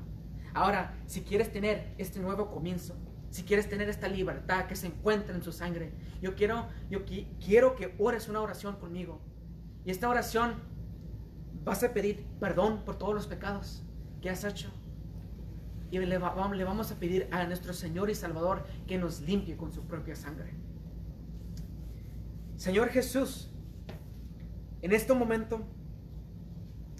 [0.54, 2.96] Ahora, si quieres tener este nuevo comienzo,
[3.32, 7.00] si quieres tener esta libertad que se encuentra en su sangre, yo quiero, yo
[7.44, 9.24] quiero que ores una oración conmigo.
[9.84, 10.54] Y esta oración
[11.64, 13.84] vas a pedir perdón por todos los pecados
[14.22, 14.72] que has hecho.
[15.92, 19.84] Y le, vamos a pedir a nuestro Señor y Salvador que nos limpie con su
[19.84, 20.54] propia sangre.
[22.56, 23.52] Señor Jesús,
[24.82, 25.62] en este momento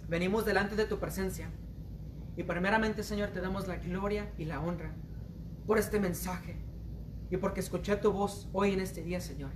[0.10, 1.50] venimos delante de tu presencia.
[2.36, 4.94] Y primeramente, Señor, te damos la gloria y la honra
[5.66, 6.58] por este mensaje
[7.30, 9.52] y porque escuché tu voz hoy en este día, Señor.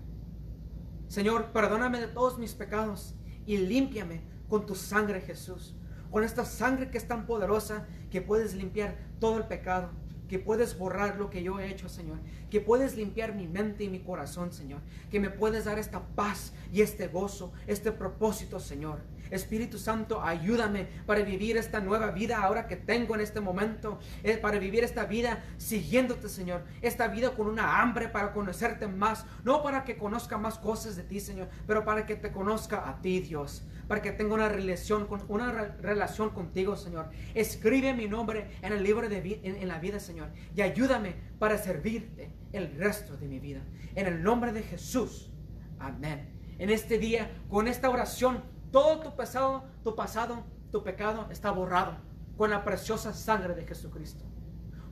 [1.08, 5.76] Señor, perdóname de todos mis pecados y límpiame con tu sangre, Jesús.
[6.12, 9.91] Con esta sangre que es tan poderosa que puedes limpiar todo el pecado
[10.28, 12.18] que puedes borrar lo que yo he hecho, Señor,
[12.50, 16.54] que puedes limpiar mi mente y mi corazón, Señor, que me puedes dar esta paz
[16.72, 19.02] y este gozo, este propósito, Señor.
[19.32, 24.38] Espíritu Santo, ayúdame para vivir esta nueva vida ahora que tengo en este momento, eh,
[24.38, 29.64] para vivir esta vida siguiéndote, Señor, esta vida con una hambre para conocerte más, no
[29.64, 33.20] para que conozca más cosas de ti, Señor, pero para que te conozca a ti,
[33.20, 37.10] Dios para que tenga una relación, con, una relación contigo, Señor.
[37.34, 40.30] Escribe mi nombre en el libro de en, la vida, Señor.
[40.56, 43.62] Y ayúdame para servirte el resto de mi vida.
[43.96, 45.32] En el nombre de Jesús.
[45.80, 46.30] Amén.
[46.58, 48.44] En este día, con esta oración,
[48.76, 51.96] todo tu pasado, tu pasado, tu pecado está borrado
[52.36, 54.26] con la preciosa sangre de Jesucristo.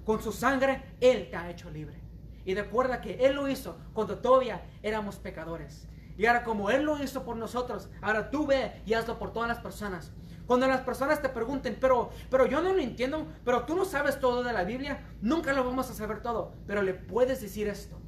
[0.06, 2.02] Con su sangre, Él te ha hecho libre.
[2.46, 5.89] Y recuerda que Él lo hizo cuando todavía éramos pecadores.
[6.17, 9.50] Y ahora como Él lo hizo por nosotros, ahora tú ve y hazlo por todas
[9.50, 10.13] las personas.
[10.48, 14.17] Cuando las personas te pregunten, pero, pero yo no lo entiendo, pero tú no sabes
[14.17, 18.00] todo de la Biblia, nunca lo vamos a saber todo, pero le puedes decir esto.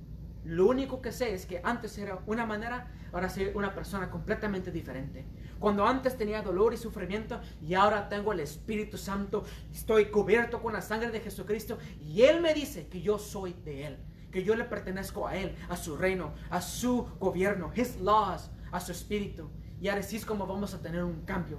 [0.46, 4.72] Lo único que sé es que antes era una manera, ahora soy una persona completamente
[4.72, 5.26] diferente.
[5.66, 10.74] Cuando antes tenía dolor y sufrimiento y ahora tengo el Espíritu Santo, estoy cubierto con
[10.74, 13.98] la sangre de Jesucristo y Él me dice que yo soy de Él
[14.32, 18.80] que yo le pertenezco a Él, a su reino, a su gobierno, His laws, a
[18.80, 19.50] su espíritu.
[19.82, 21.58] Y así es como vamos a tener un cambio.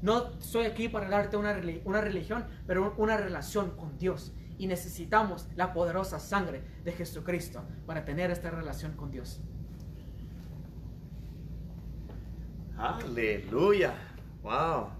[0.00, 4.32] No estoy aquí para darte una, una religión, pero una relación con Dios.
[4.58, 9.40] Y necesitamos la poderosa sangre de Jesucristo para tener esta relación con Dios.
[12.76, 13.94] Aleluya.
[14.42, 14.90] Wow.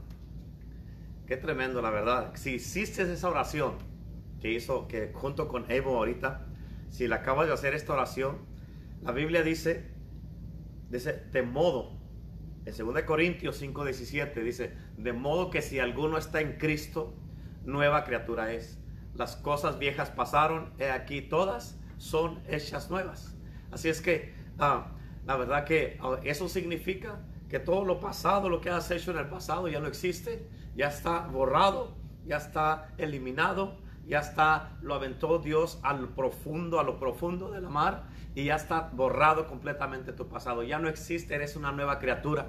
[1.27, 2.33] Qué tremendo, la verdad.
[2.35, 3.75] Si hiciste esa oración
[4.41, 6.47] que hizo, que junto con Evo ahorita,
[6.91, 8.39] si la acabas de hacer esta oración,
[9.03, 9.91] la Biblia dice,
[10.91, 11.99] dice, de modo,
[12.65, 17.15] en 2 Corintios 5:17 dice, de modo que si alguno está en Cristo,
[17.65, 18.79] nueva criatura es.
[19.15, 23.37] Las cosas viejas pasaron, he aquí todas son hechas nuevas.
[23.71, 24.93] Así es que ah,
[25.27, 27.21] la verdad que ah, eso significa
[27.55, 30.89] que todo lo pasado, lo que has hecho en el pasado ya no existe, ya
[30.89, 31.95] está borrado,
[32.27, 33.77] ya está eliminado,
[34.09, 38.57] ya está, lo aventó Dios al profundo, a lo profundo de la mar y ya
[38.57, 40.65] está borrado completamente tu pasado.
[40.65, 42.49] Ya no existe, eres una nueva criatura.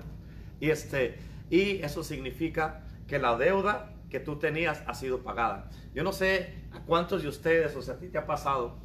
[0.59, 1.19] Y, este,
[1.51, 5.69] y eso significa que la deuda que tú tenías ha sido pagada.
[5.93, 8.79] Yo no sé a cuántos de ustedes, o sea, a ti te ha pasado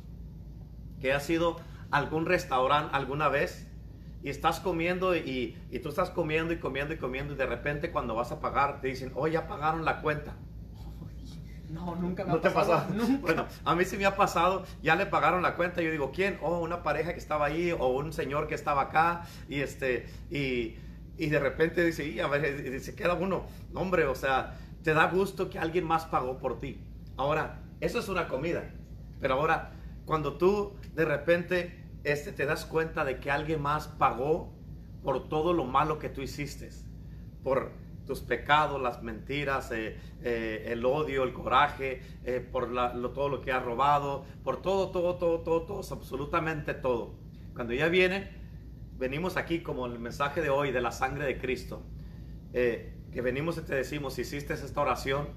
[1.01, 1.57] que ha sido
[1.91, 3.70] algún restaurante alguna vez
[4.23, 7.91] y estás comiendo y, y, tú estás comiendo y comiendo y comiendo y de repente
[7.91, 10.37] cuando vas a pagar te dicen, oh, ya pagaron la cuenta.
[11.71, 12.93] No, nunca me ¿No ha te pasado.
[12.93, 13.19] Nunca.
[13.21, 16.39] Bueno, a mí sí me ha pasado, ya le pagaron la cuenta, yo digo, ¿quién?
[16.43, 20.77] Oh, una pareja que estaba ahí o un señor que estaba acá y este y,
[21.17, 24.95] y de repente dice, y a ver, y se queda uno, hombre, o sea, te
[24.95, 26.83] da gusto que alguien más pagó por ti.
[27.17, 28.65] Ahora, eso es una comida,
[29.21, 29.73] pero ahora
[30.05, 34.53] cuando tú de repente este, te das cuenta de que alguien más pagó
[35.03, 36.71] por todo lo malo que tú hiciste,
[37.43, 37.73] por
[38.07, 42.73] tus pecados, las mentiras, eh, eh, el odio, el coraje, eh, por
[43.15, 47.15] todo lo que has robado, por todo, todo, todo, todo, todo, absolutamente todo.
[47.55, 48.31] Cuando ya viene,
[48.99, 51.83] venimos aquí como el mensaje de hoy de la sangre de Cristo,
[52.53, 55.29] que venimos y te decimos, si hiciste esta oración,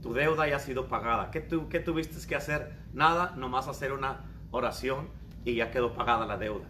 [0.00, 1.30] tu deuda ya ha sido pagada.
[1.30, 2.72] ¿Qué, tu, ¿Qué tuviste que hacer?
[2.94, 5.08] Nada, nomás hacer una oración
[5.44, 6.66] y ya quedó pagada la deuda.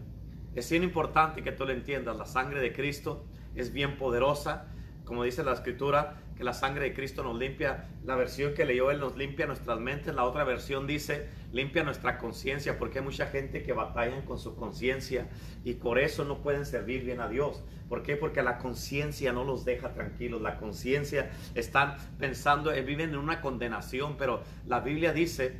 [0.55, 2.17] Es bien importante que tú lo entiendas.
[2.17, 4.67] La sangre de Cristo es bien poderosa.
[5.03, 7.89] Como dice la escritura, que la sangre de Cristo nos limpia.
[8.03, 10.13] La versión que leyó Él nos limpia nuestras mentes.
[10.13, 14.55] La otra versión dice, limpia nuestra conciencia, porque hay mucha gente que batalla con su
[14.55, 15.27] conciencia
[15.63, 17.63] y por eso no pueden servir bien a Dios.
[17.89, 18.15] ¿Por qué?
[18.15, 20.41] Porque la conciencia no los deja tranquilos.
[20.41, 25.59] La conciencia están pensando, eh, viven en una condenación, pero la Biblia dice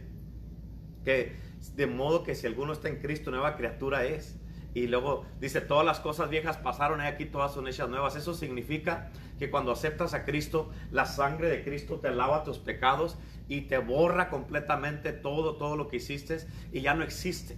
[1.03, 1.35] que
[1.75, 4.39] de modo que si alguno está en Cristo, nueva criatura es.
[4.75, 8.15] Y luego dice, todas las cosas viejas pasaron, y aquí todas son hechas nuevas.
[8.15, 13.17] Eso significa que cuando aceptas a Cristo, la sangre de Cristo te lava tus pecados
[13.47, 16.37] y te borra completamente todo, todo lo que hiciste
[16.71, 17.57] y ya no existe.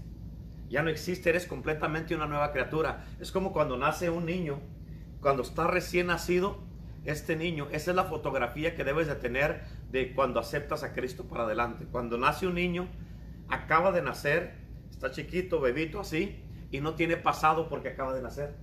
[0.70, 3.06] Ya no existe, eres completamente una nueva criatura.
[3.20, 4.60] Es como cuando nace un niño,
[5.22, 6.60] cuando está recién nacido,
[7.06, 11.26] este niño, esa es la fotografía que debes de tener de cuando aceptas a Cristo
[11.26, 11.86] para adelante.
[11.92, 12.90] Cuando nace un niño,
[13.50, 14.56] acaba de nacer,
[14.92, 18.56] está chiquito, bebito así, y no tiene pasado porque acaba de nacer.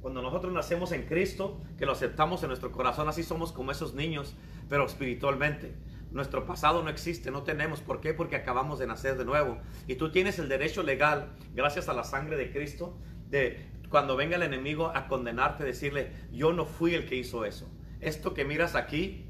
[0.00, 3.94] Cuando nosotros nacemos en Cristo, que lo aceptamos en nuestro corazón, así somos como esos
[3.94, 4.34] niños,
[4.68, 5.74] pero espiritualmente.
[6.10, 7.80] Nuestro pasado no existe, no tenemos.
[7.82, 8.14] ¿Por qué?
[8.14, 9.58] Porque acabamos de nacer de nuevo.
[9.86, 12.98] Y tú tienes el derecho legal, gracias a la sangre de Cristo,
[13.28, 17.70] de cuando venga el enemigo a condenarte, decirle, yo no fui el que hizo eso.
[18.00, 19.26] Esto que miras aquí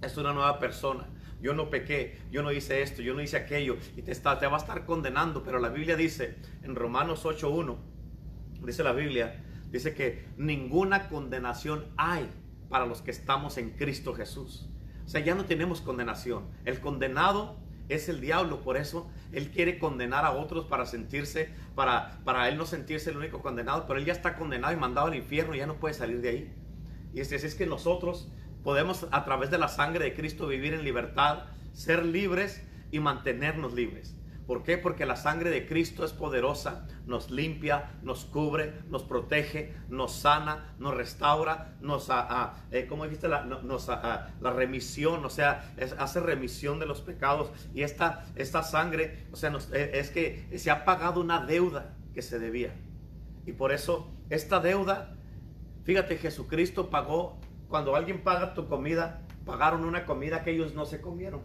[0.00, 1.08] es una nueva persona.
[1.40, 3.76] Yo no pequé, yo no hice esto, yo no hice aquello.
[3.96, 5.42] Y te, está, va a estar condenando.
[5.42, 7.76] Pero la Biblia dice en Romanos 8.1,
[8.64, 12.28] dice la Biblia, dice que ninguna condenación hay
[12.68, 14.68] para los que estamos en Cristo Jesús.
[15.04, 16.44] O sea, ya no tenemos condenación.
[16.64, 17.56] El condenado
[17.88, 22.56] es el diablo, por eso él quiere condenar a otros para sentirse, para, para él
[22.56, 25.66] no sentirse el único condenado, pero él ya está condenado y mandado al infierno, ya
[25.66, 26.54] no puede salir de ahí.
[27.12, 28.30] Y es, es que nosotros
[28.62, 33.72] podemos a través de la sangre de Cristo vivir en libertad, ser libres y mantenernos
[33.74, 34.16] libres.
[34.46, 34.78] ¿Por qué?
[34.78, 40.74] Porque la sangre de Cristo es poderosa, nos limpia, nos cubre, nos protege, nos sana,
[40.80, 43.28] nos restaura, nos, ah, eh, ¿cómo dijiste?
[43.28, 43.44] La,
[44.42, 47.52] remisión, o sea, es- hace remisión de los pecados.
[47.74, 51.94] Y esta, esta sangre, o sea, nos- eh, es que se ha pagado una deuda
[52.12, 52.74] que se debía.
[53.46, 55.16] Y por eso esta deuda,
[55.84, 57.40] fíjate, Jesucristo pagó,
[57.70, 61.42] cuando alguien paga tu comida, pagaron una comida que ellos no se comieron.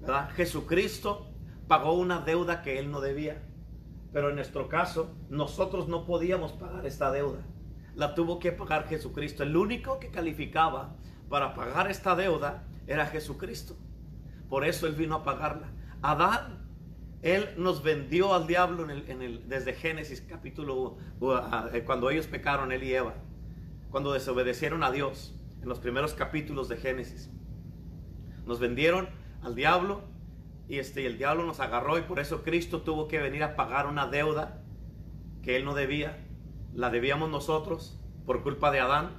[0.00, 0.30] ¿verdad?
[0.30, 1.26] Jesucristo
[1.66, 3.42] pagó una deuda que él no debía.
[4.12, 7.40] Pero en nuestro caso, nosotros no podíamos pagar esta deuda.
[7.96, 9.42] La tuvo que pagar Jesucristo.
[9.42, 10.96] El único que calificaba
[11.28, 13.76] para pagar esta deuda era Jesucristo.
[14.48, 15.72] Por eso él vino a pagarla.
[16.02, 16.66] Adán,
[17.22, 21.40] él nos vendió al diablo desde Génesis capítulo, uh, uh,
[21.72, 23.14] eh, cuando ellos pecaron, él y Eva.
[23.96, 27.30] Cuando desobedecieron a Dios, en los primeros capítulos de Génesis.
[28.44, 29.08] Nos vendieron
[29.40, 30.04] al diablo
[30.68, 33.86] y este, el diablo nos agarró y por eso Cristo tuvo que venir a pagar
[33.86, 34.62] una deuda
[35.42, 36.22] que él no debía,
[36.74, 39.12] la debíamos nosotros por culpa de Adán.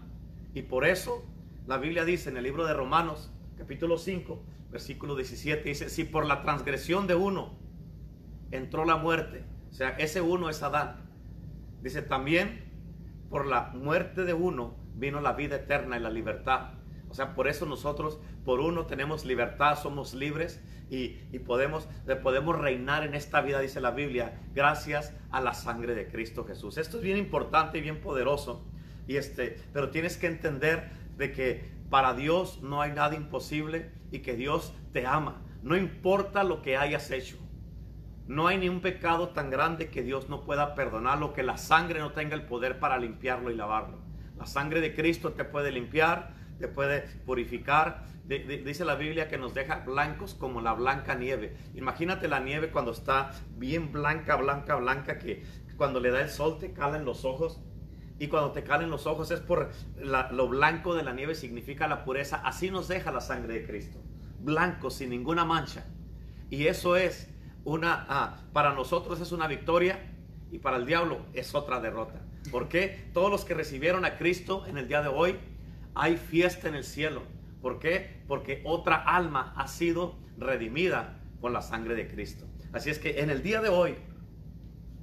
[0.53, 1.25] Y por eso
[1.65, 6.23] la Biblia dice en el libro de Romanos, capítulo 5, versículo 17, dice, si por
[6.27, 7.57] la transgresión de uno
[8.51, 11.09] entró la muerte, o sea, ese uno es Adán.
[11.81, 12.66] Dice también,
[13.29, 16.71] por la muerte de uno vino la vida eterna y la libertad.
[17.09, 21.09] O sea, por eso nosotros, por uno, tenemos libertad, somos libres y,
[21.39, 21.87] podemos,
[22.21, 26.77] podemos reinar en esta vida, dice la Biblia, gracias a la sangre de Cristo Jesús.
[26.77, 28.65] Esto es bien importante y bien poderoso.
[29.07, 34.19] Y este, pero tienes que entender de que para Dios no hay nada imposible y
[34.19, 35.41] que Dios te ama.
[35.63, 37.37] No importa lo que hayas hecho.
[38.27, 41.99] No hay ni un pecado tan grande que Dios no pueda perdonarlo, que la sangre
[41.99, 43.99] no tenga el poder para limpiarlo y lavarlo.
[44.37, 48.05] La sangre de Cristo te puede limpiar, te puede purificar.
[48.27, 51.55] dice la Biblia que nos deja blancos como la blanca nieve.
[51.73, 55.43] Imagínate la nieve cuando está bien blanca, blanca, blanca, que
[55.77, 57.61] cuando le da el sol te cala en los ojos.
[58.19, 59.69] Y cuando te calen los ojos es por
[60.01, 62.41] lo blanco de la nieve significa la pureza.
[62.43, 63.99] Así nos deja la sangre de Cristo.
[64.39, 65.85] Blanco, sin ninguna mancha.
[66.49, 67.29] Y eso es
[67.67, 69.99] una, ah, para nosotros es una victoria
[70.51, 72.21] y para el diablo es otra derrota.
[72.49, 73.09] ¿Por qué?
[73.13, 75.35] Todos los que recibieron a Cristo en el día de hoy,
[75.93, 77.23] hay fiesta en el cielo.
[77.61, 78.21] ¿Por qué?
[78.25, 82.45] Porque otra alma ha sido redimida con la sangre de Cristo.
[82.71, 83.95] Así es que en el día de hoy,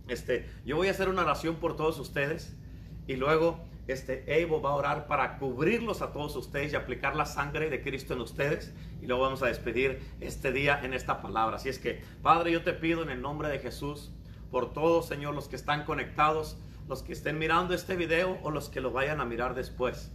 [0.09, 2.57] este, yo voy a hacer una oración por todos ustedes
[3.07, 7.27] y luego este Evo va a orar para cubrirlos a todos ustedes y aplicar la
[7.27, 8.73] sangre de Cristo en ustedes.
[9.03, 11.57] Y luego vamos a despedir este día en esta palabra.
[11.57, 14.13] Así es que, Padre, yo te pido en el nombre de Jesús,
[14.51, 16.57] por todos, Señor, los que están conectados,
[16.89, 20.13] los que estén mirando este video o los que lo vayan a mirar después.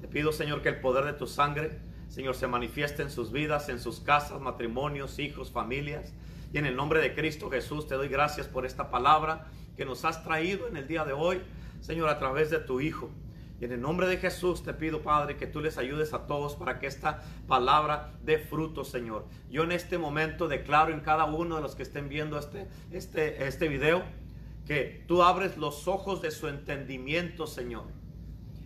[0.00, 3.68] Te pido, Señor, que el poder de tu sangre, Señor, se manifieste en sus vidas,
[3.68, 6.12] en sus casas, matrimonios, hijos, familias.
[6.52, 9.46] Y en el nombre de Cristo Jesús te doy gracias por esta palabra
[9.76, 11.40] que nos has traído en el día de hoy.
[11.82, 13.10] Señor, a través de tu Hijo.
[13.60, 16.56] Y en el nombre de Jesús te pido, Padre, que tú les ayudes a todos
[16.56, 19.26] para que esta palabra dé fruto, Señor.
[19.50, 23.46] Yo en este momento declaro en cada uno de los que estén viendo este, este,
[23.46, 24.02] este video,
[24.66, 27.84] que tú abres los ojos de su entendimiento, Señor,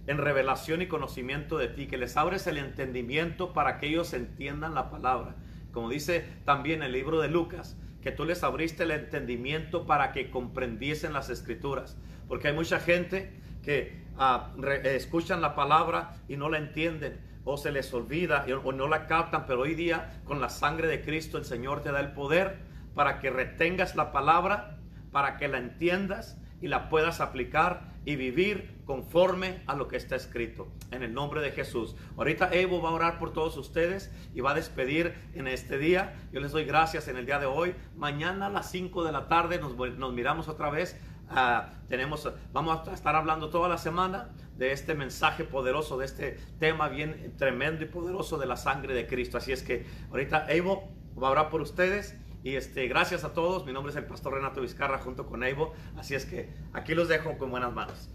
[0.06, 4.74] en revelación y conocimiento de ti, que les abres el entendimiento para que ellos entiendan
[4.74, 5.36] la palabra.
[5.72, 10.30] Como dice también el libro de Lucas, que tú les abriste el entendimiento para que
[10.30, 11.98] comprendiesen las escrituras.
[12.28, 14.52] Porque hay mucha gente que ah,
[14.84, 19.46] escuchan la palabra y no la entienden o se les olvida o no la captan,
[19.46, 22.58] pero hoy día con la sangre de Cristo el Señor te da el poder
[22.94, 24.78] para que retengas la palabra,
[25.12, 30.16] para que la entiendas y la puedas aplicar y vivir conforme a lo que está
[30.16, 30.68] escrito.
[30.90, 31.96] En el nombre de Jesús.
[32.16, 36.14] Ahorita Evo va a orar por todos ustedes y va a despedir en este día.
[36.32, 37.74] Yo les doy gracias en el día de hoy.
[37.96, 42.88] Mañana a las 5 de la tarde nos, nos miramos otra vez Ah, tenemos, vamos
[42.88, 47.84] a estar hablando toda la semana de este mensaje poderoso, de este tema bien tremendo
[47.84, 49.38] y poderoso de la sangre de Cristo.
[49.38, 50.88] Así es que ahorita Evo
[51.20, 52.16] va a orar por ustedes.
[52.42, 53.66] Y este, gracias a todos.
[53.66, 55.72] Mi nombre es el pastor Renato Vizcarra junto con Evo.
[55.96, 58.08] Así es que aquí los dejo con buenas manos.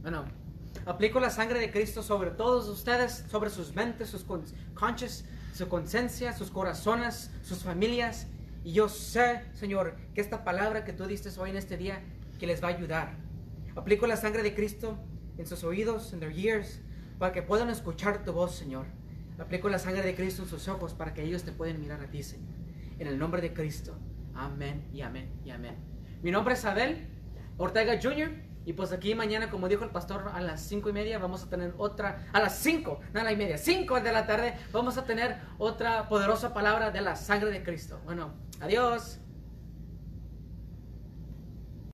[0.00, 0.24] Bueno,
[0.86, 4.24] aplico la sangre de Cristo sobre todos ustedes, sobre sus mentes, sus
[4.74, 8.28] conchas, su conciencia, sus corazones, sus familias
[8.64, 12.02] y yo sé, Señor, que esta palabra que tú diste hoy en este día,
[12.38, 13.16] que les va a ayudar.
[13.74, 14.98] Aplico la sangre de Cristo
[15.38, 16.80] en sus oídos, en their ears,
[17.18, 18.86] para que puedan escuchar tu voz, Señor.
[19.38, 22.10] Aplico la sangre de Cristo en sus ojos para que ellos te puedan mirar a
[22.10, 22.54] ti, Señor.
[22.98, 23.98] En el nombre de Cristo.
[24.34, 25.76] Amén y amén y amén.
[26.22, 27.06] Mi nombre es Abel
[27.56, 28.30] Ortega Jr.
[28.64, 31.48] Y pues aquí mañana, como dijo el pastor, a las cinco y media vamos a
[31.48, 35.04] tener otra, a las cinco, no a y media, cinco de la tarde, vamos a
[35.04, 38.00] tener otra poderosa palabra de la sangre de Cristo.
[38.04, 39.21] Bueno, adiós.